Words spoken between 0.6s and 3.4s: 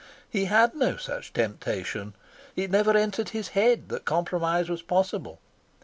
no such temptation. It never entered